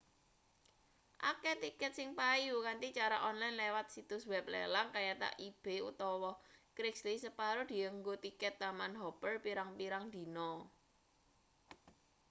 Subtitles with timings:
[1.31, 6.31] akeh tiket sing payu kanthi cara onlen liwat situs web lelang kayata ebay utawa
[6.75, 10.49] craigslist separo dienggo tiket taman-hopper pirang-pirang dina